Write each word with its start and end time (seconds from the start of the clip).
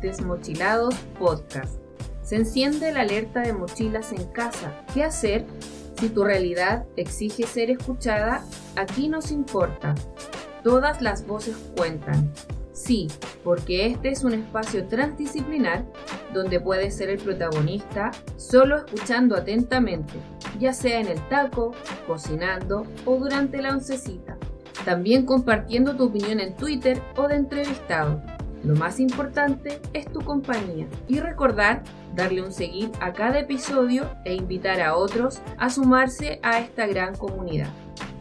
Desmochilados 0.00 0.94
Podcast. 1.18 1.80
Se 2.22 2.36
enciende 2.36 2.92
la 2.92 3.00
alerta 3.00 3.40
de 3.40 3.52
mochilas 3.52 4.12
en 4.12 4.24
casa. 4.26 4.72
¿Qué 4.92 5.02
hacer? 5.02 5.46
Si 5.98 6.08
tu 6.10 6.24
realidad 6.24 6.86
exige 6.96 7.44
ser 7.44 7.70
escuchada, 7.70 8.44
aquí 8.76 9.08
nos 9.08 9.32
importa. 9.32 9.94
Todas 10.62 11.02
las 11.02 11.26
voces 11.26 11.56
cuentan. 11.76 12.32
Sí, 12.72 13.08
porque 13.42 13.86
este 13.86 14.10
es 14.10 14.22
un 14.22 14.34
espacio 14.34 14.86
transdisciplinar 14.86 15.84
donde 16.32 16.60
puedes 16.60 16.96
ser 16.96 17.10
el 17.10 17.18
protagonista 17.18 18.12
solo 18.36 18.76
escuchando 18.76 19.34
atentamente, 19.34 20.14
ya 20.60 20.72
sea 20.72 21.00
en 21.00 21.08
el 21.08 21.20
taco, 21.28 21.72
cocinando 22.06 22.86
o 23.04 23.16
durante 23.16 23.60
la 23.60 23.72
oncecita. 23.72 24.36
También 24.84 25.26
compartiendo 25.26 25.96
tu 25.96 26.04
opinión 26.04 26.38
en 26.38 26.54
Twitter 26.54 27.02
o 27.16 27.26
de 27.26 27.34
entrevistado. 27.34 28.22
Lo 28.68 28.76
más 28.76 29.00
importante 29.00 29.80
es 29.94 30.04
tu 30.12 30.20
compañía 30.20 30.86
y 31.08 31.20
recordar 31.20 31.82
darle 32.14 32.42
un 32.42 32.52
seguir 32.52 32.92
a 33.00 33.14
cada 33.14 33.38
episodio 33.38 34.14
e 34.26 34.34
invitar 34.34 34.82
a 34.82 34.94
otros 34.94 35.40
a 35.56 35.70
sumarse 35.70 36.38
a 36.42 36.58
esta 36.58 36.86
gran 36.86 37.16
comunidad. 37.16 37.70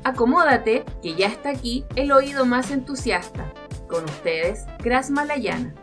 Acomódate, 0.06 0.86
que 1.04 1.16
ya 1.16 1.28
está 1.28 1.50
aquí 1.50 1.84
el 1.98 2.14
oído 2.14 2.46
más 2.46 2.72
entusiasta. 2.72 3.52
Con 3.90 4.06
ustedes, 4.06 4.66
Gras 4.82 5.12
Malayana. 5.12 5.76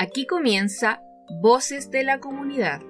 Aquí 0.00 0.26
comienza 0.26 1.00
Voces 1.40 1.92
de 1.92 2.02
la 2.02 2.18
Comunidad. 2.18 2.80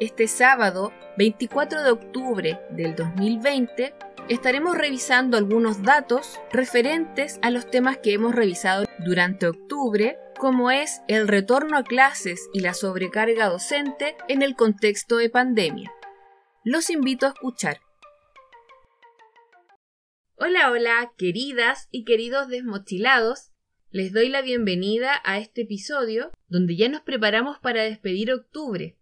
Este 0.00 0.28
sábado, 0.28 0.94
24 1.18 1.82
de 1.82 1.90
octubre 1.90 2.58
del 2.70 2.96
2020, 2.96 3.94
estaremos 4.30 4.74
revisando 4.78 5.36
algunos 5.36 5.82
datos 5.82 6.40
referentes 6.50 7.38
a 7.42 7.50
los 7.50 7.70
temas 7.70 7.98
que 7.98 8.14
hemos 8.14 8.34
revisado 8.34 8.86
durante 9.04 9.46
octubre, 9.46 10.16
como 10.38 10.70
es 10.70 11.02
el 11.06 11.28
retorno 11.28 11.76
a 11.76 11.84
clases 11.84 12.48
y 12.54 12.60
la 12.60 12.72
sobrecarga 12.72 13.50
docente 13.50 14.16
en 14.26 14.40
el 14.40 14.56
contexto 14.56 15.18
de 15.18 15.28
pandemia. 15.28 15.92
Los 16.64 16.88
invito 16.88 17.26
a 17.26 17.30
escuchar. 17.34 17.82
Hola, 20.36 20.70
hola, 20.70 21.12
queridas 21.18 21.88
y 21.90 22.06
queridos 22.06 22.48
desmochilados. 22.48 23.50
Les 23.90 24.14
doy 24.14 24.30
la 24.30 24.40
bienvenida 24.40 25.20
a 25.24 25.36
este 25.36 25.62
episodio 25.62 26.30
donde 26.48 26.74
ya 26.76 26.88
nos 26.88 27.02
preparamos 27.02 27.58
para 27.58 27.82
despedir 27.82 28.32
octubre. 28.32 28.96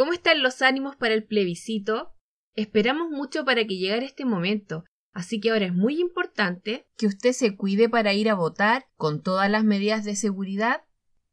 ¿Cómo 0.00 0.14
están 0.14 0.42
los 0.42 0.62
ánimos 0.62 0.96
para 0.96 1.12
el 1.12 1.24
plebiscito? 1.24 2.14
Esperamos 2.54 3.10
mucho 3.10 3.44
para 3.44 3.66
que 3.66 3.76
llegara 3.76 4.06
este 4.06 4.24
momento, 4.24 4.84
así 5.12 5.40
que 5.40 5.50
ahora 5.50 5.66
es 5.66 5.74
muy 5.74 6.00
importante 6.00 6.88
que 6.96 7.06
usted 7.06 7.32
se 7.32 7.54
cuide 7.54 7.90
para 7.90 8.14
ir 8.14 8.30
a 8.30 8.34
votar 8.34 8.86
con 8.96 9.20
todas 9.20 9.50
las 9.50 9.62
medidas 9.62 10.06
de 10.06 10.16
seguridad. 10.16 10.84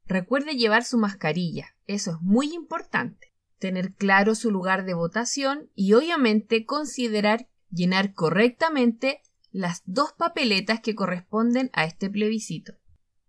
Recuerde 0.06 0.58
llevar 0.58 0.84
su 0.84 0.98
mascarilla, 0.98 1.78
eso 1.86 2.12
es 2.12 2.18
muy 2.20 2.54
importante. 2.54 3.34
Tener 3.58 3.94
claro 3.94 4.36
su 4.36 4.52
lugar 4.52 4.84
de 4.84 4.96
votación 4.96 5.72
y 5.74 5.94
obviamente 5.94 6.66
considerar 6.66 7.48
llenar 7.72 8.14
correctamente 8.14 9.22
las 9.50 9.82
dos 9.86 10.12
papeletas 10.12 10.82
que 10.82 10.94
corresponden 10.94 11.70
a 11.72 11.86
este 11.86 12.10
plebiscito. 12.10 12.74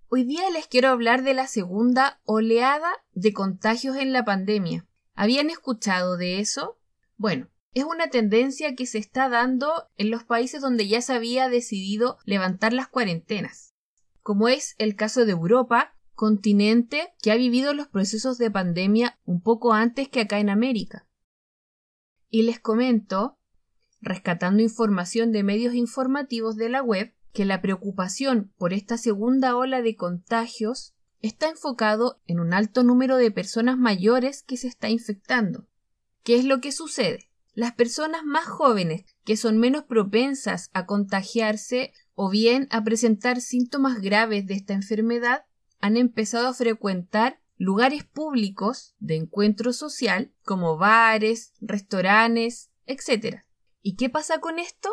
Hoy 0.09 0.25
día 0.25 0.51
les 0.51 0.67
quiero 0.67 0.89
hablar 0.89 1.23
de 1.23 1.35
la 1.35 1.47
segunda 1.47 2.21
oleada 2.25 2.91
de 3.13 3.33
contagios 3.33 3.97
en 3.99 4.13
la 4.13 4.25
pandemia. 4.25 4.88
¿Habían 5.21 5.51
escuchado 5.51 6.17
de 6.17 6.39
eso? 6.39 6.79
Bueno, 7.17 7.49
es 7.75 7.83
una 7.83 8.07
tendencia 8.09 8.77
que 8.77 8.87
se 8.87 8.99
está 8.99 9.29
dando 9.29 9.91
en 9.97 10.13
los 10.13 10.23
países 10.23 10.61
donde 10.61 10.87
ya 10.87 11.03
se 11.03 11.13
había 11.13 11.49
decidido 11.49 12.19
levantar 12.25 12.73
las 12.73 12.87
cuarentenas, 12.87 13.75
como 14.23 14.47
es 14.47 14.77
el 14.79 14.95
caso 14.95 15.25
de 15.25 15.33
Europa, 15.33 15.93
continente 16.15 17.09
que 17.21 17.33
ha 17.33 17.37
vivido 17.37 17.75
los 17.75 17.89
procesos 17.89 18.39
de 18.39 18.53
pandemia 18.53 19.19
un 19.25 19.43
poco 19.43 19.73
antes 19.73 20.09
que 20.09 20.21
acá 20.21 20.39
en 20.39 20.51
América. 20.51 21.09
Y 22.31 22.43
les 22.43 22.61
comento 22.61 23.41
rescatando 24.01 24.63
información 24.63 25.33
de 25.33 25.43
medios 25.43 25.75
informativos 25.75 26.55
de 26.55 26.69
la 26.69 26.81
web, 26.81 27.13
que 27.33 27.45
la 27.45 27.61
preocupación 27.61 28.53
por 28.57 28.73
esta 28.73 28.97
segunda 28.97 29.57
ola 29.57 29.83
de 29.83 29.97
contagios 29.97 30.95
está 31.21 31.49
enfocado 31.49 32.21
en 32.27 32.41
un 32.41 32.55
alto 32.55 32.83
número 32.83 33.17
de 33.17 33.31
personas 33.31 33.79
mayores 33.79 34.43
que 34.43 34.57
se 34.57 34.69
está 34.69 34.89
infectando. 34.89 35.67
¿Qué 36.23 36.37
es 36.37 36.45
lo 36.45 36.61
que 36.61 36.73
sucede? 36.73 37.31
Las 37.55 37.73
personas 37.73 38.25
más 38.25 38.47
jóvenes, 38.47 39.05
que 39.25 39.37
son 39.37 39.59
menos 39.59 39.85
propensas 39.85 40.71
a 40.73 40.87
contagiarse 40.87 41.93
o 42.15 42.31
bien 42.31 42.69
a 42.71 42.85
presentar 42.85 43.41
síntomas 43.41 44.01
graves 44.01 44.47
de 44.47 44.55
esta 44.55 44.75
enfermedad, 44.75 45.45
han 45.81 45.97
empezado 45.97 46.49
a 46.49 46.55
frecuentar 46.55 47.41
lugares 47.57 48.05
públicos 48.05 48.95
de 49.01 49.17
encuentro 49.17 49.73
social 49.73 50.33
como 50.45 50.77
bares, 50.77 51.53
restaurantes, 51.61 52.71
etc. 52.87 53.43
¿Y 53.83 53.97
qué 53.97 54.09
pasa 54.09 54.39
con 54.39 54.59
esto? 54.59 54.91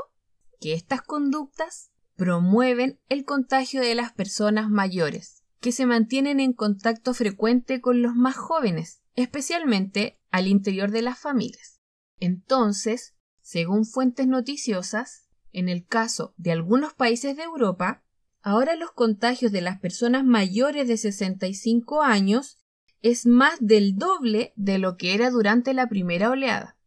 Que 0.59 0.73
estas 0.73 1.01
conductas 1.01 1.91
promueven 2.15 2.99
el 3.09 3.25
contagio 3.25 3.81
de 3.81 3.93
las 3.93 4.11
personas 4.13 4.69
mayores, 4.69 5.43
que 5.65 5.71
se 5.71 5.87
mantienen 5.87 6.39
en 6.39 6.53
contacto 6.53 7.15
frecuente 7.15 7.81
con 7.81 8.03
los 8.03 8.13
más 8.13 8.35
jóvenes, 8.35 9.01
especialmente 9.15 10.19
al 10.29 10.45
interior 10.45 10.91
de 10.91 11.01
las 11.01 11.17
familias. 11.17 11.81
Entonces, 12.19 13.15
según 13.41 13.87
fuentes 13.87 14.27
noticiosas, 14.27 15.27
en 15.53 15.67
el 15.67 15.83
caso 15.83 16.35
de 16.37 16.51
algunos 16.51 16.93
países 16.93 17.35
de 17.35 17.41
Europa, 17.41 18.03
ahora 18.43 18.75
los 18.75 18.91
contagios 18.91 19.51
de 19.51 19.61
las 19.61 19.79
personas 19.79 20.23
mayores 20.23 20.87
de 20.87 20.97
65 20.97 22.03
años 22.03 22.59
es 23.01 23.25
más 23.25 23.57
del 23.59 23.95
doble 23.95 24.53
de 24.55 24.77
lo 24.77 24.97
que 24.97 25.15
era 25.15 25.31
durante 25.31 25.73
la 25.73 25.89
primera 25.89 26.29
oleada. 26.29 26.77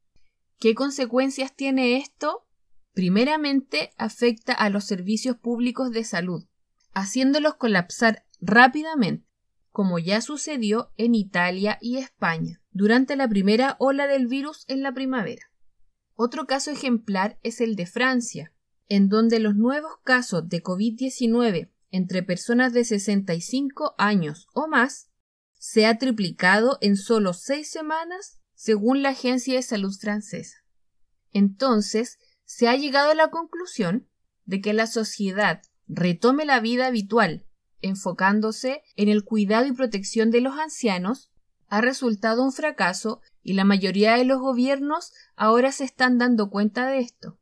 ¿Qué 0.61 0.77
consecuencias 0.77 1.53
tiene 1.53 1.97
esto? 1.97 2.47
Primeramente, 2.93 3.91
afecta 3.97 4.53
a 4.53 4.71
los 4.71 4.85
servicios 4.85 5.37
públicos 5.37 5.91
de 5.91 6.05
salud, 6.05 6.45
haciéndolos 6.99 7.55
colapsar 7.55 8.25
rápidamente, 8.41 9.27
como 9.71 9.99
ya 9.99 10.21
sucedió 10.21 10.93
en 10.97 11.15
Italia 11.15 11.79
y 11.81 11.99
España 11.99 12.61
durante 12.71 13.17
la 13.17 13.29
primera 13.29 13.77
ola 13.79 14.07
del 14.07 14.27
virus 14.27 14.65
en 14.69 14.83
la 14.83 14.93
primavera. 14.93 15.51
Otro 16.15 16.47
caso 16.47 16.71
ejemplar 16.71 17.39
es 17.43 17.61
el 17.61 17.77
de 17.77 17.87
Francia, 17.87 18.53
en 18.89 19.09
donde 19.09 19.39
los 19.39 19.55
nuevos 19.55 19.93
casos 20.03 20.49
de 20.49 20.63
COVID-19 20.63 21.71
entre 21.91 22.23
personas 22.23 22.73
de 22.73 22.85
65 22.85 23.95
años 23.99 24.47
o 24.53 24.67
más 24.67 25.11
se 25.59 25.87
ha 25.87 25.99
triplicado 25.99 26.79
en 26.81 26.97
solo 26.97 27.33
seis 27.33 27.71
semanas 27.71 28.39
según 28.55 29.03
la 29.03 29.11
Agencia 29.11 29.55
de 29.55 29.63
Salud 29.63 29.95
francesa. 29.95 30.59
Entonces, 31.33 32.19
se 32.45 32.69
ha 32.69 32.77
llegado 32.77 33.11
a 33.11 33.15
la 33.15 33.31
conclusión 33.31 34.09
de 34.45 34.61
que 34.61 34.73
la 34.73 34.87
sociedad 34.87 35.63
retome 35.89 36.45
la 36.45 36.61
vida 36.61 36.87
habitual, 36.87 37.47
enfocándose 37.81 38.83
en 38.97 39.09
el 39.09 39.25
cuidado 39.25 39.67
y 39.67 39.73
protección 39.73 40.31
de 40.31 40.41
los 40.41 40.59
ancianos, 40.59 41.31
ha 41.69 41.81
resultado 41.81 42.43
un 42.43 42.53
fracaso 42.53 43.21
y 43.43 43.53
la 43.53 43.65
mayoría 43.65 44.17
de 44.17 44.25
los 44.25 44.41
gobiernos 44.41 45.13
ahora 45.37 45.73
se 45.73 45.85
están 45.85 46.19
dando 46.19 46.51
cuenta 46.51 46.87
de 46.87 47.01
esto. 47.01 47.39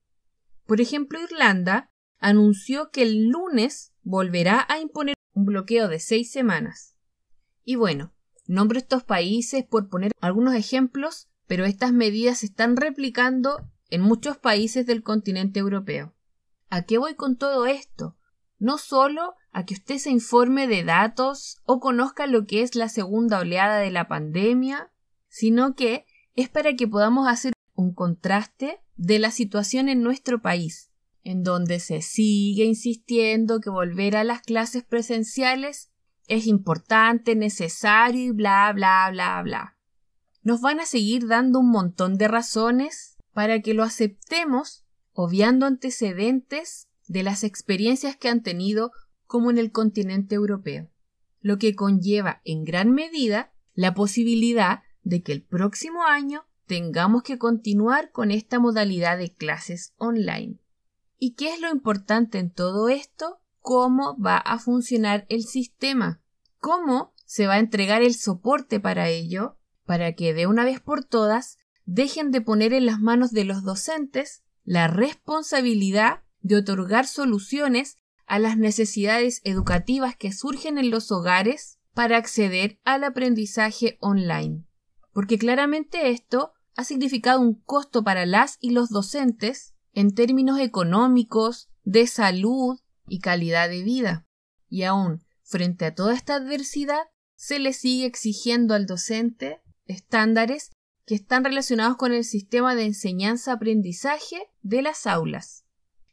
Por 0.66 0.80
ejemplo, 0.80 1.20
Irlanda 1.22 1.90
anunció 2.18 2.90
que 2.90 3.02
el 3.02 3.28
lunes 3.28 3.92
volverá 4.02 4.66
a 4.68 4.80
imponer 4.80 5.14
un 5.32 5.44
bloqueo 5.44 5.88
de 5.88 6.00
seis 6.00 6.30
semanas. 6.30 6.96
Y 7.64 7.76
bueno, 7.76 8.16
Nombro 8.46 8.78
estos 8.78 9.02
países 9.02 9.64
por 9.64 9.88
poner 9.88 10.12
algunos 10.20 10.54
ejemplos, 10.54 11.28
pero 11.46 11.64
estas 11.64 11.92
medidas 11.92 12.38
se 12.38 12.46
están 12.46 12.76
replicando 12.76 13.68
en 13.90 14.02
muchos 14.02 14.36
países 14.36 14.86
del 14.86 15.02
continente 15.02 15.60
europeo. 15.60 16.14
¿A 16.70 16.82
qué 16.82 16.98
voy 16.98 17.14
con 17.14 17.36
todo 17.36 17.66
esto? 17.66 18.15
No 18.58 18.78
solo 18.78 19.34
a 19.52 19.64
que 19.64 19.74
usted 19.74 19.98
se 19.98 20.10
informe 20.10 20.66
de 20.66 20.84
datos 20.84 21.58
o 21.64 21.80
conozca 21.80 22.26
lo 22.26 22.46
que 22.46 22.62
es 22.62 22.74
la 22.74 22.88
segunda 22.88 23.40
oleada 23.40 23.78
de 23.78 23.90
la 23.90 24.08
pandemia, 24.08 24.90
sino 25.28 25.74
que 25.74 26.06
es 26.34 26.48
para 26.48 26.74
que 26.74 26.88
podamos 26.88 27.28
hacer 27.28 27.52
un 27.74 27.94
contraste 27.94 28.80
de 28.96 29.18
la 29.18 29.30
situación 29.30 29.88
en 29.88 30.02
nuestro 30.02 30.40
país, 30.40 30.90
en 31.22 31.42
donde 31.42 31.80
se 31.80 32.00
sigue 32.00 32.64
insistiendo 32.64 33.60
que 33.60 33.70
volver 33.70 34.16
a 34.16 34.24
las 34.24 34.40
clases 34.42 34.84
presenciales 34.84 35.90
es 36.28 36.46
importante, 36.46 37.36
necesario 37.36 38.24
y 38.24 38.30
bla, 38.30 38.72
bla, 38.72 39.08
bla, 39.10 39.42
bla. 39.42 39.78
Nos 40.42 40.60
van 40.60 40.80
a 40.80 40.86
seguir 40.86 41.26
dando 41.26 41.60
un 41.60 41.70
montón 41.70 42.16
de 42.18 42.28
razones 42.28 43.16
para 43.32 43.60
que 43.60 43.74
lo 43.74 43.82
aceptemos, 43.82 44.86
obviando 45.12 45.66
antecedentes 45.66 46.88
de 47.06 47.22
las 47.22 47.44
experiencias 47.44 48.16
que 48.16 48.28
han 48.28 48.42
tenido 48.42 48.92
como 49.26 49.50
en 49.50 49.58
el 49.58 49.72
continente 49.72 50.34
europeo, 50.34 50.90
lo 51.40 51.58
que 51.58 51.74
conlleva 51.74 52.40
en 52.44 52.64
gran 52.64 52.92
medida 52.92 53.52
la 53.74 53.94
posibilidad 53.94 54.82
de 55.02 55.22
que 55.22 55.32
el 55.32 55.42
próximo 55.42 56.04
año 56.04 56.44
tengamos 56.66 57.22
que 57.22 57.38
continuar 57.38 58.10
con 58.10 58.30
esta 58.30 58.58
modalidad 58.58 59.18
de 59.18 59.32
clases 59.32 59.94
online. 59.96 60.58
¿Y 61.18 61.34
qué 61.34 61.54
es 61.54 61.60
lo 61.60 61.70
importante 61.70 62.38
en 62.38 62.50
todo 62.50 62.88
esto? 62.88 63.40
cómo 63.66 64.16
va 64.16 64.36
a 64.36 64.60
funcionar 64.60 65.26
el 65.28 65.42
sistema, 65.42 66.22
cómo 66.60 67.12
se 67.24 67.48
va 67.48 67.54
a 67.54 67.58
entregar 67.58 68.00
el 68.00 68.14
soporte 68.14 68.78
para 68.78 69.08
ello, 69.08 69.58
para 69.84 70.12
que 70.12 70.34
de 70.34 70.46
una 70.46 70.64
vez 70.64 70.78
por 70.78 71.02
todas 71.02 71.58
dejen 71.84 72.30
de 72.30 72.40
poner 72.40 72.72
en 72.72 72.86
las 72.86 73.00
manos 73.00 73.32
de 73.32 73.42
los 73.42 73.64
docentes 73.64 74.44
la 74.62 74.86
responsabilidad 74.86 76.22
de 76.46 76.54
otorgar 76.54 77.08
soluciones 77.08 77.98
a 78.24 78.38
las 78.38 78.56
necesidades 78.56 79.40
educativas 79.42 80.16
que 80.16 80.32
surgen 80.32 80.78
en 80.78 80.90
los 80.90 81.10
hogares 81.10 81.80
para 81.92 82.16
acceder 82.16 82.78
al 82.84 83.02
aprendizaje 83.02 83.98
online. 84.00 84.64
Porque 85.12 85.38
claramente 85.38 86.10
esto 86.10 86.52
ha 86.76 86.84
significado 86.84 87.40
un 87.40 87.54
costo 87.54 88.04
para 88.04 88.26
las 88.26 88.58
y 88.60 88.70
los 88.70 88.90
docentes 88.90 89.74
en 89.92 90.14
términos 90.14 90.60
económicos, 90.60 91.68
de 91.82 92.06
salud 92.06 92.78
y 93.08 93.20
calidad 93.20 93.68
de 93.68 93.82
vida. 93.82 94.26
Y 94.68 94.82
aún, 94.82 95.24
frente 95.42 95.84
a 95.84 95.94
toda 95.94 96.14
esta 96.14 96.36
adversidad, 96.36 97.02
se 97.34 97.58
le 97.58 97.72
sigue 97.72 98.06
exigiendo 98.06 98.74
al 98.74 98.86
docente 98.86 99.62
estándares 99.86 100.70
que 101.06 101.14
están 101.14 101.44
relacionados 101.44 101.96
con 101.96 102.12
el 102.12 102.24
sistema 102.24 102.74
de 102.74 102.84
enseñanza-aprendizaje 102.84 104.48
de 104.62 104.82
las 104.82 105.06
aulas 105.06 105.65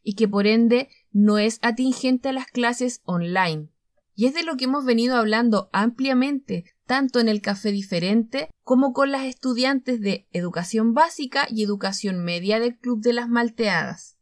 y 0.04 0.16
que 0.16 0.28
por 0.28 0.46
ende 0.46 0.90
no 1.12 1.38
es 1.40 1.60
atingente 1.62 2.30
a 2.30 2.34
las 2.34 2.48
clases 2.48 3.02
online. 3.06 3.70
Y 4.16 4.28
es 4.28 4.36
de 4.36 4.44
lo 4.44 4.58
que 4.58 4.66
hemos 4.66 4.86
venido 4.86 5.16
hablando 5.16 5.70
ampliamente, 5.74 6.66
tanto 6.86 7.20
en 7.20 7.30
el 7.30 7.42
café 7.42 7.72
diferente 7.72 8.50
como 8.62 8.94
con 8.94 9.12
las 9.12 9.24
estudiantes 9.24 10.02
de 10.02 10.28
educación 10.32 10.94
básica 10.94 11.48
y 11.50 11.64
educación 11.64 12.24
media 12.24 12.60
del 12.60 12.78
Club 12.78 13.02
de 13.02 13.14
las 13.14 13.28
Malteadas. 13.28 14.20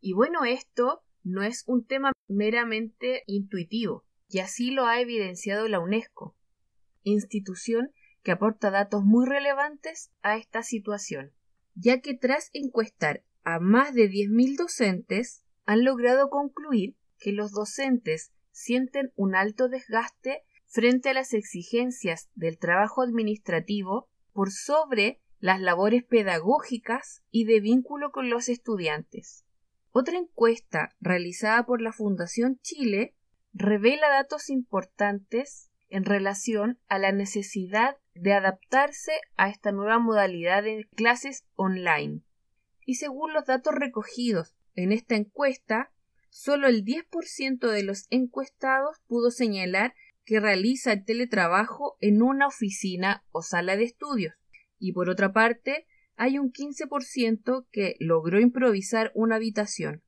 Y 0.00 0.14
bueno, 0.14 0.44
esto 0.44 1.02
no 1.22 1.42
es 1.42 1.64
un 1.66 1.84
tema 1.84 2.12
meramente 2.28 3.24
intuitivo, 3.26 4.04
y 4.28 4.38
así 4.38 4.70
lo 4.70 4.86
ha 4.86 5.00
evidenciado 5.00 5.68
la 5.68 5.80
UNESCO, 5.80 6.36
institución 7.02 7.90
que 8.22 8.32
aporta 8.32 8.70
datos 8.70 9.04
muy 9.04 9.26
relevantes 9.26 10.10
a 10.22 10.36
esta 10.36 10.62
situación, 10.62 11.32
ya 11.74 12.00
que 12.00 12.14
tras 12.14 12.50
encuestar 12.52 13.24
a 13.44 13.60
más 13.60 13.94
de 13.94 14.10
10.000 14.10 14.56
docentes, 14.56 15.44
han 15.66 15.84
logrado 15.84 16.30
concluir 16.30 16.96
que 17.18 17.32
los 17.32 17.52
docentes 17.52 18.32
sienten 18.50 19.12
un 19.16 19.34
alto 19.34 19.68
desgaste 19.68 20.42
frente 20.66 21.10
a 21.10 21.14
las 21.14 21.34
exigencias 21.34 22.30
del 22.34 22.58
trabajo 22.58 23.02
administrativo 23.02 24.08
por 24.32 24.50
sobre 24.50 25.20
las 25.38 25.60
labores 25.60 26.04
pedagógicas 26.04 27.22
y 27.30 27.44
de 27.44 27.60
vínculo 27.60 28.10
con 28.10 28.30
los 28.30 28.48
estudiantes. 28.48 29.44
Otra 29.92 30.18
encuesta 30.18 30.90
realizada 31.00 31.66
por 31.66 31.80
la 31.80 31.92
Fundación 31.92 32.58
Chile 32.62 33.14
revela 33.52 34.08
datos 34.08 34.50
importantes 34.50 35.70
en 35.88 36.04
relación 36.04 36.80
a 36.88 36.98
la 36.98 37.12
necesidad 37.12 37.96
de 38.14 38.32
adaptarse 38.32 39.12
a 39.36 39.48
esta 39.48 39.70
nueva 39.70 39.98
modalidad 39.98 40.62
de 40.62 40.88
clases 40.96 41.44
online. 41.54 42.22
Y 42.84 42.94
según 42.94 43.32
los 43.32 43.46
datos 43.46 43.74
recogidos 43.74 44.54
en 44.74 44.92
esta 44.92 45.14
encuesta, 45.14 45.92
solo 46.28 46.68
el 46.68 46.84
10% 46.84 47.70
de 47.70 47.82
los 47.82 48.06
encuestados 48.10 49.00
pudo 49.06 49.30
señalar 49.30 49.94
que 50.24 50.40
realiza 50.40 50.92
el 50.92 51.04
teletrabajo 51.04 51.96
en 52.00 52.22
una 52.22 52.46
oficina 52.46 53.24
o 53.30 53.42
sala 53.42 53.76
de 53.76 53.84
estudios. 53.84 54.34
Y 54.78 54.92
por 54.92 55.08
otra 55.08 55.32
parte, 55.32 55.86
hay 56.16 56.38
un 56.38 56.52
15% 56.52 57.66
que 57.70 57.96
logró 57.98 58.40
improvisar 58.40 59.12
una 59.14 59.36
habitación, 59.36 60.02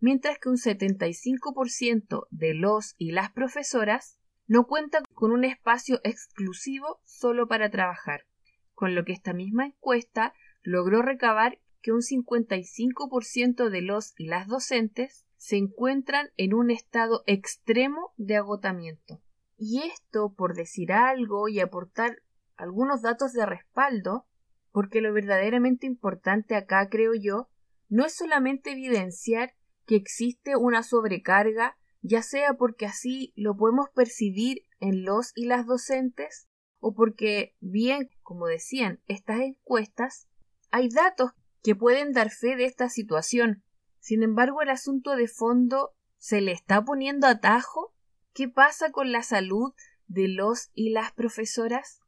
mientras 0.00 0.38
que 0.38 0.48
un 0.48 0.56
75% 0.56 2.26
de 2.30 2.54
los 2.54 2.94
y 2.98 3.12
las 3.12 3.30
profesoras 3.32 4.18
no 4.46 4.66
cuenta 4.66 5.02
con 5.14 5.30
un 5.30 5.44
espacio 5.44 6.00
exclusivo 6.04 7.00
solo 7.04 7.46
para 7.48 7.70
trabajar, 7.70 8.26
con 8.74 8.94
lo 8.94 9.04
que 9.04 9.12
esta 9.12 9.32
misma 9.32 9.66
encuesta 9.66 10.34
logró 10.62 11.02
recabar 11.02 11.58
que 11.82 11.92
un 11.92 12.00
55% 12.00 13.68
de 13.68 13.82
los 13.82 14.14
y 14.18 14.26
las 14.26 14.46
docentes 14.46 15.26
se 15.36 15.56
encuentran 15.56 16.28
en 16.36 16.54
un 16.54 16.70
estado 16.70 17.22
extremo 17.26 18.12
de 18.16 18.36
agotamiento. 18.36 19.20
Y 19.56 19.82
esto, 19.82 20.32
por 20.34 20.54
decir 20.54 20.92
algo 20.92 21.48
y 21.48 21.60
aportar 21.60 22.22
algunos 22.56 23.02
datos 23.02 23.32
de 23.32 23.44
respaldo, 23.44 24.26
porque 24.70 25.00
lo 25.00 25.12
verdaderamente 25.12 25.86
importante 25.86 26.54
acá, 26.54 26.88
creo 26.88 27.12
yo, 27.14 27.48
no 27.88 28.06
es 28.06 28.14
solamente 28.14 28.72
evidenciar 28.72 29.54
que 29.84 29.96
existe 29.96 30.56
una 30.56 30.82
sobrecarga 30.82 31.76
ya 32.02 32.22
sea 32.22 32.54
porque 32.54 32.84
así 32.84 33.32
lo 33.36 33.56
podemos 33.56 33.88
percibir 33.94 34.66
en 34.80 35.04
los 35.04 35.32
y 35.36 35.46
las 35.46 35.66
docentes, 35.66 36.48
o 36.80 36.94
porque, 36.94 37.54
bien, 37.60 38.10
como 38.22 38.46
decían 38.46 39.00
estas 39.06 39.40
encuestas, 39.40 40.28
hay 40.72 40.88
datos 40.88 41.30
que 41.62 41.76
pueden 41.76 42.12
dar 42.12 42.30
fe 42.30 42.56
de 42.56 42.64
esta 42.64 42.88
situación. 42.88 43.62
Sin 44.00 44.22
embargo, 44.22 44.62
el 44.62 44.70
asunto 44.70 45.16
de 45.16 45.28
fondo 45.28 45.92
se 46.18 46.40
le 46.40 46.52
está 46.52 46.84
poniendo 46.84 47.26
atajo. 47.26 47.94
¿Qué 48.34 48.48
pasa 48.48 48.90
con 48.90 49.12
la 49.12 49.22
salud 49.22 49.72
de 50.06 50.28
los 50.28 50.70
y 50.74 50.90
las 50.90 51.12
profesoras? 51.12 52.00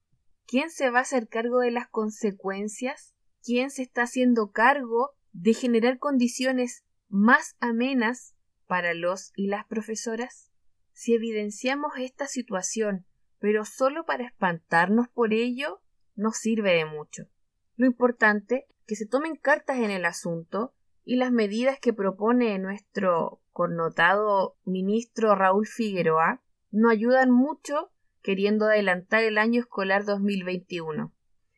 ¿Quién 0.47 0.71
se 0.71 0.91
va 0.91 1.01
a 1.01 1.03
hacer 1.03 1.29
cargo 1.29 1.61
de 1.61 1.71
las 1.71 1.89
consecuencias? 1.89 3.15
¿Quién 3.43 3.71
se 3.71 3.83
está 3.83 4.03
haciendo 4.03 4.51
cargo 4.51 5.13
de 5.33 5.55
generar 5.55 5.99
condiciones 5.99 6.85
más 7.09 7.57
amenas 7.61 8.35
para 8.67 8.95
los 8.95 9.33
y 9.37 9.47
las 9.47 9.67
profesoras? 9.67 10.51
Si 10.93 11.15
evidenciamos 11.15 11.93
esta 11.99 12.27
situación, 12.27 13.07
pero 13.39 13.65
solo 13.65 14.05
para 14.07 14.27
espantarnos 14.27 15.09
por 15.09 15.33
ello, 15.33 15.83
no 16.15 16.33
sirve 16.33 16.73
de 16.75 16.87
mucho. 16.87 17.29
Lo 17.77 17.87
importante 17.87 18.67
que 18.87 18.97
se 18.97 19.07
tomen 19.07 19.37
cartas 19.37 19.79
en 19.79 19.91
el 19.91 20.05
asunto 20.05 20.75
y 21.05 21.17
las 21.17 21.33
medidas 21.33 21.79
que 21.81 21.93
propone 21.93 22.59
nuestro 22.59 23.41
connotado 23.53 24.57
ministro 24.65 25.35
Raúl 25.35 25.67
Figueroa 25.67 26.43
no 26.71 26.89
ayudan 26.89 27.31
mucho 27.31 27.91
queriendo 28.23 28.67
adelantar 28.67 29.23
el 29.23 29.39
año 29.39 29.61
escolar 29.61 30.05
2021. 30.05 31.13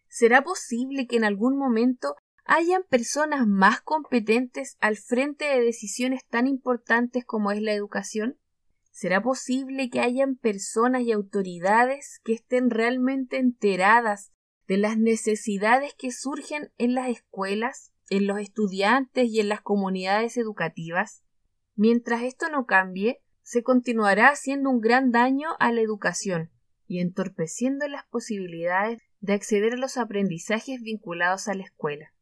¿Será 0.09 0.43
posible 0.43 1.07
que 1.07 1.17
en 1.17 1.25
algún 1.25 1.57
momento 1.57 2.17
hayan 2.45 2.83
personas 2.89 3.47
más 3.47 3.81
competentes 3.83 4.77
al 4.81 4.97
frente 4.97 5.45
de 5.45 5.61
decisiones 5.61 6.25
tan 6.27 6.47
importantes 6.47 7.25
como 7.25 7.51
es 7.51 7.61
la 7.61 7.73
educación? 7.73 8.39
¿Será 8.91 9.23
posible 9.23 9.91
que 9.91 10.01
hayan 10.01 10.37
personas 10.37 11.03
y 11.03 11.13
autoridades 11.13 12.21
que 12.25 12.33
estén 12.33 12.71
realmente 12.71 13.37
enteradas 13.37 14.33
de 14.69 14.77
las 14.77 14.99
necesidades 14.99 15.95
que 15.95 16.11
surgen 16.11 16.73
en 16.79 16.95
las 16.95 17.09
escuelas, 17.09 17.93
en 18.11 18.27
los 18.27 18.39
estudiantes 18.39 19.29
y 19.29 19.41
en 19.41 19.49
las 19.49 19.61
comunidades 19.61 20.37
educativas? 20.37 21.23
Mientras 21.75 22.23
esto 22.23 22.49
no 22.49 22.67
cambie, 22.67 23.23
se 23.43 23.63
continuará 23.63 24.31
haciendo 24.31 24.71
un 24.71 24.81
gran 24.81 25.13
daño 25.13 25.51
a 25.61 25.71
la 25.73 25.81
educación 25.81 26.51
y 26.87 27.01
entorpeciendo 27.01 27.87
las 27.89 28.05
posibilidades 28.07 29.01
de 29.21 29.35
acceder 29.35 29.75
a 29.75 29.77
los 29.77 29.97
aprendizajes 29.97 30.81
vinculados 30.83 31.49
a 31.49 31.55
la 31.55 31.65
escuela. 31.65 32.13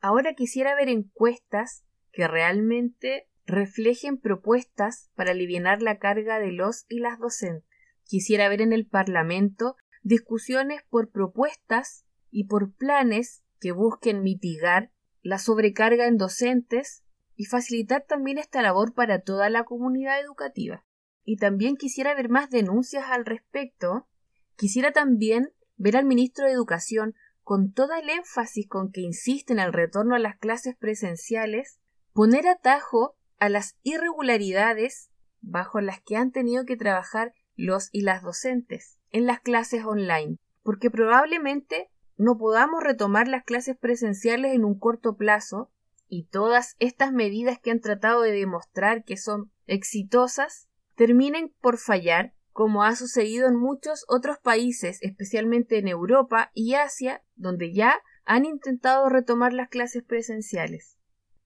Ahora 0.00 0.34
quisiera 0.34 0.74
ver 0.74 0.88
encuestas 0.88 1.84
que 2.12 2.28
realmente 2.28 3.28
reflejen 3.46 4.18
propuestas 4.18 5.10
para 5.14 5.32
aliviar 5.32 5.82
la 5.82 5.98
carga 5.98 6.38
de 6.38 6.52
los 6.52 6.84
y 6.88 7.00
las 7.00 7.18
docentes. 7.18 7.68
Quisiera 8.04 8.48
ver 8.48 8.60
en 8.60 8.72
el 8.72 8.86
Parlamento 8.86 9.76
discusiones 10.02 10.82
por 10.88 11.10
propuestas 11.10 12.04
y 12.30 12.44
por 12.44 12.72
planes 12.72 13.42
que 13.60 13.72
busquen 13.72 14.22
mitigar 14.22 14.90
la 15.22 15.38
sobrecarga 15.38 16.06
en 16.06 16.16
docentes 16.16 17.04
y 17.34 17.44
facilitar 17.44 18.04
también 18.06 18.38
esta 18.38 18.62
labor 18.62 18.94
para 18.94 19.20
toda 19.20 19.50
la 19.50 19.64
comunidad 19.64 20.20
educativa. 20.20 20.84
Y 21.24 21.36
también 21.36 21.76
quisiera 21.76 22.14
ver 22.14 22.28
más 22.28 22.50
denuncias 22.50 23.04
al 23.08 23.24
respecto. 23.24 24.08
Quisiera 24.56 24.92
también 24.92 25.52
ver 25.76 25.96
al 25.96 26.04
ministro 26.04 26.46
de 26.46 26.52
Educación 26.52 27.14
con 27.42 27.72
todo 27.72 27.94
el 27.94 28.08
énfasis 28.10 28.66
con 28.68 28.90
que 28.90 29.00
insiste 29.00 29.52
en 29.52 29.58
el 29.58 29.72
retorno 29.72 30.14
a 30.14 30.18
las 30.18 30.38
clases 30.38 30.76
presenciales, 30.76 31.78
poner 32.12 32.46
atajo 32.48 33.16
a 33.38 33.48
las 33.48 33.76
irregularidades 33.82 35.10
bajo 35.40 35.80
las 35.80 36.00
que 36.00 36.16
han 36.16 36.32
tenido 36.32 36.64
que 36.64 36.76
trabajar 36.76 37.32
los 37.56 37.88
y 37.92 38.02
las 38.02 38.22
docentes 38.22 38.97
en 39.10 39.26
las 39.26 39.40
clases 39.40 39.84
online, 39.84 40.38
porque 40.62 40.90
probablemente 40.90 41.90
no 42.16 42.36
podamos 42.36 42.82
retomar 42.82 43.28
las 43.28 43.44
clases 43.44 43.76
presenciales 43.76 44.54
en 44.54 44.64
un 44.64 44.78
corto 44.78 45.16
plazo 45.16 45.70
y 46.08 46.24
todas 46.24 46.76
estas 46.78 47.12
medidas 47.12 47.58
que 47.58 47.70
han 47.70 47.80
tratado 47.80 48.22
de 48.22 48.32
demostrar 48.32 49.04
que 49.04 49.16
son 49.16 49.52
exitosas 49.66 50.68
terminen 50.96 51.54
por 51.60 51.78
fallar 51.78 52.34
como 52.52 52.82
ha 52.82 52.96
sucedido 52.96 53.46
en 53.46 53.54
muchos 53.54 54.04
otros 54.08 54.38
países, 54.38 54.98
especialmente 55.02 55.78
en 55.78 55.86
Europa 55.86 56.50
y 56.54 56.74
Asia, 56.74 57.22
donde 57.36 57.72
ya 57.72 58.00
han 58.24 58.44
intentado 58.44 59.08
retomar 59.08 59.52
las 59.52 59.68
clases 59.68 60.02
presenciales. 60.02 60.98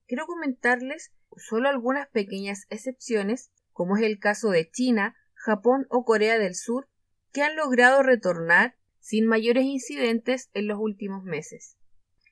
Quiero 0.07 0.26
comentarles 0.26 1.12
solo 1.37 1.69
algunas 1.69 2.09
pequeñas 2.09 2.64
excepciones 2.71 3.50
como 3.73 3.97
es 3.97 4.02
el 4.04 4.19
caso 4.19 4.50
de 4.50 4.71
China, 4.71 5.14
Japón 5.35 5.87
o 5.90 6.04
Corea 6.04 6.38
del 6.38 6.54
Sur, 6.54 6.88
que 7.33 7.43
han 7.43 7.57
logrado 7.57 8.03
retornar 8.03 8.77
sin 9.01 9.27
mayores 9.27 9.65
incidentes 9.65 10.51
en 10.55 10.69
los 10.69 10.79
últimos 10.79 11.25
meses. 11.25 11.77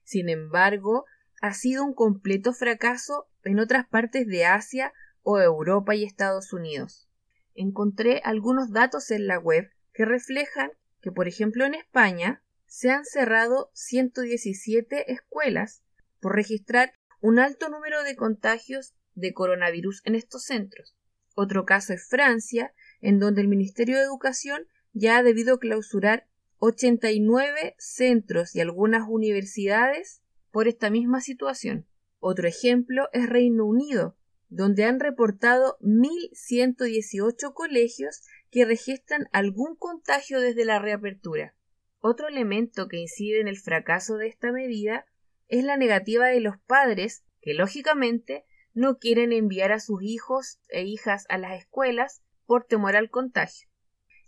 Sin 0.05 0.29
embargo, 0.29 1.05
ha 1.41 1.55
sido 1.55 1.85
un 1.85 1.95
completo 1.95 2.53
fracaso 2.53 3.29
en 3.45 3.59
otras 3.59 3.87
partes 3.89 4.27
de 4.27 4.45
Asia 4.45 4.93
o 5.23 5.41
Europa 5.41 5.95
y 5.95 6.05
Estados 6.05 6.53
Unidos. 6.53 7.09
Encontré 7.55 8.21
algunos 8.25 8.71
datos 8.73 9.11
en 9.11 9.27
la 9.27 9.39
web 9.39 9.71
que 9.93 10.05
reflejan 10.05 10.71
que, 11.01 11.11
por 11.11 11.29
ejemplo, 11.29 11.65
en 11.65 11.75
España 11.75 12.43
se 12.67 12.91
han 12.91 13.05
cerrado 13.05 13.71
117 13.75 15.13
escuelas 15.13 15.83
por 16.21 16.35
registrar 16.35 16.93
un 17.21 17.39
alto 17.39 17.69
número 17.69 18.03
de 18.03 18.17
contagios 18.17 18.95
de 19.15 19.33
coronavirus 19.33 20.03
en 20.05 20.15
estos 20.15 20.45
centros. 20.45 20.95
Otro 21.35 21.65
caso 21.65 21.93
es 21.93 22.07
Francia, 22.09 22.73
en 23.01 23.19
donde 23.19 23.41
el 23.41 23.49
Ministerio 23.49 23.97
de 23.97 24.05
Educación 24.05 24.67
ya 24.93 25.19
ha 25.19 25.23
debido 25.23 25.59
clausurar 25.59 26.27
89 26.59 27.75
centros 27.79 28.55
y 28.55 28.61
algunas 28.61 29.09
universidades 29.09 30.23
por 30.51 30.69
esta 30.69 30.91
misma 30.91 31.21
situación. 31.21 31.87
Otro 32.19 32.47
ejemplo 32.47 33.09
es 33.13 33.29
Reino 33.29 33.65
Unido, 33.65 34.17
donde 34.49 34.85
han 34.85 35.01
reportado 35.01 35.79
1.118 35.81 37.55
colegios 37.55 38.23
que 38.51 38.65
registran 38.65 39.29
algún 39.33 39.77
contagio 39.77 40.41
desde 40.41 40.65
la 40.65 40.79
reapertura. 40.79 41.55
Otro 42.01 42.29
elemento 42.29 42.89
que 42.89 42.99
incide 42.99 43.41
en 43.41 43.49
el 43.49 43.59
fracaso 43.59 44.17
de 44.17 44.27
esta 44.27 44.53
medida 44.53 45.07
es 45.49 45.65
la 45.65 45.77
negativa 45.77 46.27
de 46.27 46.41
los 46.41 46.59
padres 46.67 47.25
que, 47.41 47.55
lógicamente, 47.55 48.45
no 48.75 48.99
quieren 48.99 49.33
enviar 49.33 49.73
a 49.73 49.81
sus 49.81 50.03
hijos 50.03 50.61
e 50.69 50.85
hijas 50.85 51.25
a 51.29 51.39
las 51.39 51.59
escuelas 51.59 52.23
por 52.45 52.65
temor 52.65 52.97
al 52.97 53.09
contagio. 53.09 53.70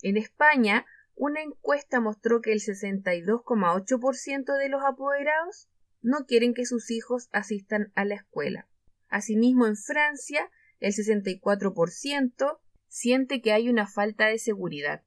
En 0.02 0.16
España, 0.16 0.84
una 1.14 1.40
encuesta 1.42 2.00
mostró 2.00 2.40
que 2.40 2.52
el 2.52 2.60
62,8% 2.60 4.58
de 4.58 4.68
los 4.68 4.82
apoderados 4.84 5.68
no 6.00 6.26
quieren 6.26 6.52
que 6.54 6.66
sus 6.66 6.90
hijos 6.90 7.28
asistan 7.32 7.92
a 7.94 8.04
la 8.04 8.16
escuela. 8.16 8.68
Asimismo, 9.08 9.66
en 9.66 9.76
Francia, 9.76 10.50
el 10.80 10.92
64% 10.92 12.58
siente 12.88 13.40
que 13.40 13.52
hay 13.52 13.68
una 13.68 13.86
falta 13.86 14.26
de 14.26 14.38
seguridad. 14.38 15.04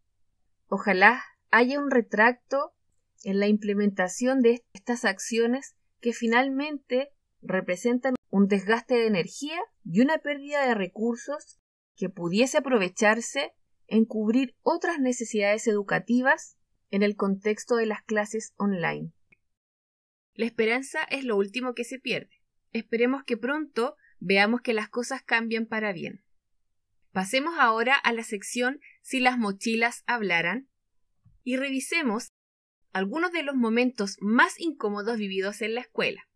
Ojalá 0.67 1.21
haya 1.51 1.79
un 1.79 1.91
retracto 1.91 2.73
en 3.23 3.39
la 3.39 3.47
implementación 3.47 4.41
de 4.41 4.63
estas 4.73 5.03
acciones 5.05 5.75
que 5.99 6.13
finalmente 6.13 7.11
representan 7.41 8.15
un 8.29 8.47
desgaste 8.47 8.95
de 8.95 9.07
energía 9.07 9.59
y 9.83 10.01
una 10.01 10.17
pérdida 10.19 10.65
de 10.65 10.75
recursos 10.75 11.59
que 11.95 12.09
pudiese 12.09 12.57
aprovecharse 12.57 13.53
en 13.87 14.05
cubrir 14.05 14.55
otras 14.61 14.99
necesidades 14.99 15.67
educativas 15.67 16.57
en 16.91 17.03
el 17.03 17.15
contexto 17.15 17.75
de 17.75 17.85
las 17.85 18.01
clases 18.03 18.53
online. 18.57 19.11
La 20.33 20.45
esperanza 20.45 21.03
es 21.03 21.23
lo 21.23 21.37
último 21.37 21.73
que 21.73 21.83
se 21.83 21.99
pierde. 21.99 22.41
Esperemos 22.71 23.23
que 23.23 23.37
pronto 23.37 23.95
veamos 24.19 24.61
que 24.61 24.73
las 24.73 24.89
cosas 24.89 25.23
cambian 25.23 25.65
para 25.65 25.93
bien. 25.93 26.23
Pasemos 27.11 27.55
ahora 27.57 27.95
a 27.95 28.11
la 28.11 28.23
sección 28.23 28.81
Si 29.01 29.19
las 29.19 29.37
mochilas 29.37 30.03
hablaran 30.05 30.67
y 31.43 31.55
revisemos 31.55 32.29
algunos 32.91 33.31
de 33.31 33.43
los 33.43 33.55
momentos 33.55 34.17
más 34.19 34.59
incómodos 34.59 35.17
vividos 35.17 35.61
en 35.61 35.75
la 35.75 35.81
escuela. 35.81 36.27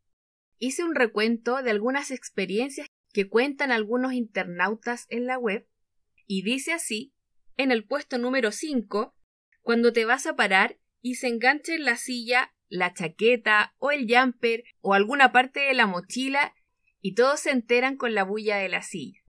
Hice 0.57 0.83
un 0.83 0.95
recuento 0.95 1.61
de 1.63 1.71
algunas 1.71 2.11
experiencias 2.11 2.87
que 3.11 3.27
cuentan 3.27 3.71
algunos 3.71 4.13
internautas 4.13 5.05
en 5.09 5.25
la 5.25 5.37
web 5.37 5.67
y 6.27 6.43
dice 6.43 6.73
así 6.73 7.13
en 7.59 7.73
el 7.73 7.83
puesto 7.83 8.17
número 8.17 8.53
5 8.53 9.13
cuando 9.59 9.91
te 9.91 10.05
vas 10.05 10.25
a 10.25 10.37
parar 10.37 10.79
y 11.01 11.15
se 11.15 11.27
engancha 11.27 11.75
en 11.75 11.83
la 11.83 11.97
silla 11.97 12.53
la 12.69 12.93
chaqueta 12.93 13.75
o 13.79 13.91
el 13.91 14.07
jumper 14.09 14.63
o 14.79 14.93
alguna 14.93 15.33
parte 15.33 15.59
de 15.59 15.73
la 15.73 15.85
mochila 15.85 16.55
y 17.01 17.15
todos 17.15 17.41
se 17.41 17.51
enteran 17.51 17.97
con 17.97 18.15
la 18.15 18.23
bulla 18.23 18.55
de 18.55 18.69
la 18.69 18.81
silla. 18.81 19.19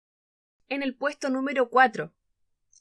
En 0.69 0.85
el 0.85 0.95
puesto 0.95 1.29
número 1.29 1.71
4. 1.71 2.15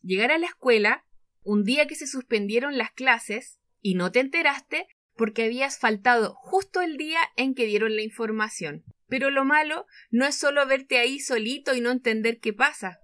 Llegar 0.03 0.31
a 0.31 0.37
la 0.37 0.45
escuela 0.45 1.07
un 1.41 1.63
día 1.63 1.87
que 1.87 1.95
se 1.95 2.05
suspendieron 2.05 2.77
las 2.77 2.91
clases 2.91 3.59
y 3.81 3.95
no 3.95 4.11
te 4.11 4.19
enteraste 4.19 4.87
porque 5.15 5.45
habías 5.45 5.79
faltado 5.79 6.35
justo 6.35 6.81
el 6.81 6.95
día 6.95 7.21
en 7.37 7.55
que 7.55 7.65
dieron 7.65 7.95
la 7.95 8.03
información. 8.03 8.83
Pero 9.07 9.31
lo 9.31 9.45
malo 9.45 9.87
no 10.11 10.27
es 10.27 10.35
solo 10.35 10.67
verte 10.67 10.99
ahí 10.99 11.19
solito 11.19 11.73
y 11.73 11.81
no 11.81 11.89
entender 11.89 12.39
qué 12.39 12.53
pasa, 12.53 12.99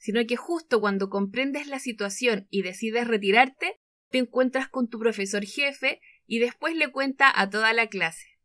sino 0.00 0.26
que 0.26 0.36
justo 0.36 0.80
cuando 0.80 1.10
comprendes 1.10 1.66
la 1.66 1.78
situación 1.78 2.48
y 2.50 2.62
decides 2.62 3.06
retirarte, 3.06 3.78
te 4.10 4.18
encuentras 4.18 4.68
con 4.68 4.88
tu 4.88 4.98
profesor 4.98 5.44
jefe 5.44 6.00
y 6.26 6.38
después 6.38 6.74
le 6.74 6.90
cuenta 6.90 7.30
a 7.34 7.48
toda 7.50 7.72
la 7.72 7.86
clase. 7.88 8.38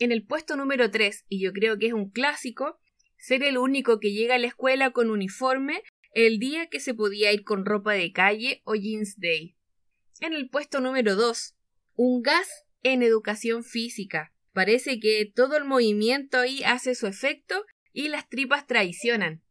En 0.00 0.12
el 0.12 0.26
puesto 0.26 0.56
número 0.56 0.90
3, 0.90 1.24
y 1.28 1.40
yo 1.40 1.52
creo 1.52 1.78
que 1.78 1.86
es 1.86 1.92
un 1.92 2.10
clásico, 2.10 2.78
ser 3.16 3.42
el 3.42 3.58
único 3.58 4.00
que 4.00 4.12
llega 4.12 4.34
a 4.34 4.38
la 4.38 4.48
escuela 4.48 4.90
con 4.90 5.10
uniforme 5.10 5.82
el 6.12 6.38
día 6.38 6.66
que 6.66 6.80
se 6.80 6.94
podía 6.94 7.32
ir 7.32 7.44
con 7.44 7.64
ropa 7.64 7.92
de 7.92 8.12
calle 8.12 8.60
o 8.64 8.74
jeans 8.74 9.18
day. 9.18 9.56
En 10.20 10.32
el 10.32 10.48
puesto 10.48 10.80
número 10.80 11.14
2, 11.14 11.54
un 11.94 12.22
gas 12.22 12.48
en 12.82 13.02
educación 13.02 13.62
física. 13.62 14.32
Parece 14.52 14.98
que 14.98 15.30
todo 15.32 15.56
el 15.56 15.64
movimiento 15.64 16.38
ahí 16.38 16.64
hace 16.64 16.94
su 16.94 17.06
efecto 17.06 17.64
y 17.92 18.08
las 18.08 18.28
tripas 18.28 18.66
traicionan. 18.66 19.42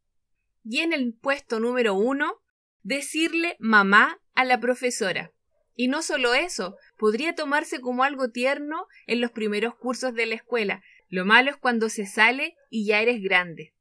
Y 0.70 0.82
en 0.82 0.92
el 0.92 1.14
puesto 1.14 1.62
número 1.62 1.94
1, 1.94 2.42
decirle 2.84 3.56
mamá 3.58 4.20
a 4.36 4.44
la 4.44 4.60
profesora. 4.60 5.32
Y 5.76 5.88
no 5.88 6.02
solo 6.02 6.34
eso, 6.34 6.76
podría 6.98 7.36
tomarse 7.36 7.80
como 7.80 8.04
algo 8.04 8.32
tierno 8.32 8.86
en 9.06 9.22
los 9.22 9.32
primeros 9.32 9.76
cursos 9.76 10.14
de 10.14 10.26
la 10.26 10.36
escuela. 10.36 10.84
Lo 11.08 11.24
malo 11.24 11.52
es 11.52 11.56
cuando 11.56 11.88
se 11.88 12.06
sale 12.06 12.58
y 12.70 12.86
ya 12.86 13.02
eres 13.02 13.22
grande. 13.24 13.76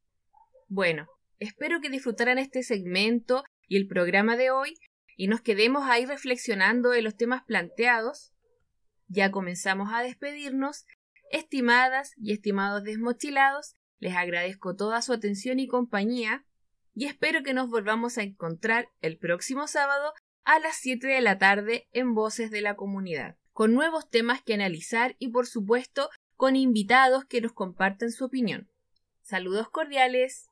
Bueno, 0.69 1.09
espero 1.41 1.81
que 1.81 1.91
disfrutaran 1.91 2.39
este 2.39 2.63
segmento 2.63 3.43
y 3.67 3.79
el 3.79 3.89
programa 3.89 4.37
de 4.37 4.53
hoy 4.53 4.79
y 5.17 5.27
nos 5.27 5.41
quedemos 5.41 5.89
ahí 5.89 6.07
reflexionando 6.07 6.91
de 6.91 7.03
los 7.03 7.17
temas 7.17 7.43
planteados. 7.43 8.33
Ya 9.09 9.33
comenzamos 9.33 9.93
a 9.93 10.03
despedirnos. 10.05 10.85
Estimadas 11.33 12.13
y 12.17 12.33
estimados 12.33 12.85
desmochilados, 12.85 13.75
les 13.99 14.15
agradezco 14.15 14.77
toda 14.77 15.03
su 15.03 15.13
atención 15.13 15.59
y 15.59 15.67
compañía 15.67 16.47
y 16.97 17.05
espero 17.05 17.43
que 17.43 17.53
nos 17.53 17.69
volvamos 17.69 18.17
a 18.17 18.23
encontrar 18.23 18.89
el 19.03 19.19
próximo 19.19 19.69
sábado 19.69 20.15
a 20.45 20.59
las 20.59 20.77
7 20.77 21.07
de 21.07 21.21
la 21.21 21.37
tarde 21.37 21.89
en 21.93 22.15
Voces 22.15 22.51
de 22.51 22.63
la 22.63 22.75
Comunidad, 22.75 23.37
con 23.53 23.75
nuevos 23.75 24.09
temas 24.09 24.43
que 24.43 24.55
analizar 24.55 25.15
y 25.19 25.29
por 25.29 25.47
supuesto 25.47 26.09
con 26.37 26.57
invitados 26.57 27.27
que 27.27 27.43
nos 27.43 27.53
compartan 27.53 28.11
su 28.11 28.25
opinión. 28.25 28.71
Saludos 29.21 29.69
cordiales. 29.69 30.51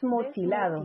Desmotilado. 0.00 0.84